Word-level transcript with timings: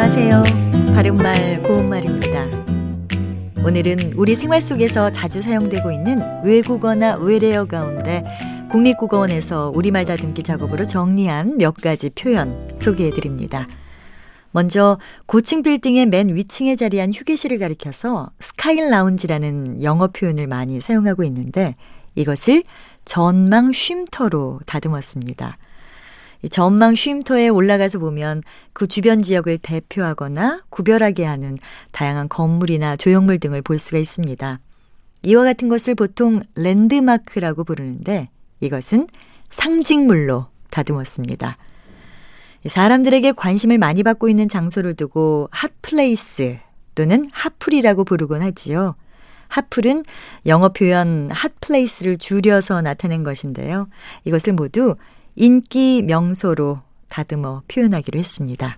안녕하세요. 0.00 0.44
바른말 0.94 1.60
고운말입니다. 1.64 2.44
오늘은 3.66 4.12
우리 4.14 4.36
생활 4.36 4.62
속에서 4.62 5.10
자주 5.10 5.42
사용되고 5.42 5.90
있는 5.90 6.20
외국어나 6.44 7.16
외래어 7.16 7.64
가운데 7.64 8.22
국립국어원에서 8.70 9.72
우리말 9.74 10.04
다듬기 10.04 10.44
작업으로 10.44 10.86
정리한 10.86 11.58
몇 11.58 11.74
가지 11.74 12.10
표현 12.10 12.78
소개해 12.78 13.10
드립니다. 13.10 13.66
먼저 14.52 15.00
고층 15.26 15.64
빌딩의 15.64 16.06
맨 16.06 16.28
위층에 16.28 16.76
자리한 16.76 17.12
휴게실을 17.12 17.58
가리켜서 17.58 18.30
스카일 18.38 18.90
라운지라는 18.90 19.82
영어 19.82 20.06
표현을 20.06 20.46
많이 20.46 20.80
사용하고 20.80 21.24
있는데 21.24 21.74
이것을 22.14 22.62
전망 23.04 23.72
쉼터로 23.72 24.60
다듬었습니다. 24.64 25.58
전망 26.50 26.94
쉼터에 26.94 27.48
올라가서 27.48 27.98
보면 27.98 28.42
그 28.72 28.86
주변 28.86 29.22
지역을 29.22 29.58
대표하거나 29.58 30.62
구별하게 30.70 31.24
하는 31.24 31.58
다양한 31.90 32.28
건물이나 32.28 32.96
조형물 32.96 33.40
등을 33.40 33.62
볼 33.62 33.78
수가 33.78 33.98
있습니다. 33.98 34.60
이와 35.24 35.44
같은 35.44 35.68
것을 35.68 35.94
보통 35.94 36.42
랜드마크라고 36.54 37.64
부르는데 37.64 38.28
이것은 38.60 39.08
상징물로 39.50 40.46
다듬었습니다. 40.70 41.56
사람들에게 42.66 43.32
관심을 43.32 43.78
많이 43.78 44.02
받고 44.02 44.28
있는 44.28 44.48
장소를 44.48 44.94
두고 44.94 45.48
hot 45.50 45.91
place 45.91 46.58
또는 46.94 47.30
핫플이라고 47.32 48.04
부르곤 48.04 48.42
하지요. 48.42 48.94
핫플은 49.48 50.04
영어 50.46 50.68
표현 50.70 51.30
hot 51.30 51.52
place를 51.52 52.18
줄여서 52.18 52.82
나타낸 52.82 53.24
것인데요. 53.24 53.88
이것을 54.24 54.52
모두 54.52 54.96
인기 55.40 56.02
명소로 56.02 56.80
다듬어 57.08 57.62
표현하기로 57.68 58.18
했습니다. 58.18 58.76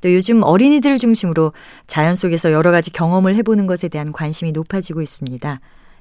또 0.00 0.14
요즘 0.14 0.44
어린이들을 0.44 0.98
중심으로 0.98 1.52
자연 1.88 2.14
속에서 2.14 2.52
여러 2.52 2.70
가지 2.70 2.92
경험을 2.92 3.34
해보는 3.34 3.66
것에 3.66 3.88
대한 3.88 4.12
관심이 4.12 4.52
높아지고 4.52 5.02
있습니다. 5.02 5.60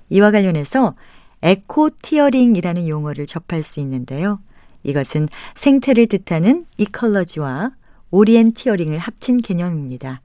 이와 0.09 0.29
관련해서 0.29 0.93
eco-teering이라는 1.41 2.87
용어를 2.87 3.25
접할 3.25 3.63
수 3.63 3.79
있는데요. 3.79 4.39
이것은 4.83 5.27
생태를 5.55 6.05
뜻하는 6.05 6.67
ecology와 6.77 7.71
오리엔티어링을 8.11 8.99
합친 8.99 9.37
개념입니다. 9.37 10.21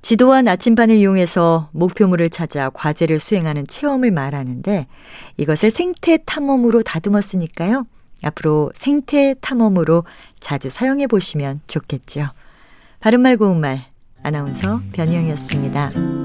지도와 0.00 0.40
나침반을 0.40 0.96
이용해서 0.96 1.68
목표물을 1.72 2.30
찾아 2.30 2.70
과제를 2.70 3.18
수행하는 3.18 3.66
체험을 3.66 4.10
말하는데 4.10 4.86
이것을 5.36 5.70
생태 5.70 6.16
탐험으로 6.24 6.82
다듬었으니까요. 6.82 7.84
앞으로 8.22 8.72
생태 8.74 9.34
탐험으로 9.40 10.04
자주 10.40 10.68
사용해 10.70 11.06
보시면 11.06 11.60
좋겠죠. 11.66 12.28
바른말 13.00 13.36
고운말 13.36 13.84
아나운서 14.22 14.80
변희영이었습니다. 14.92 16.17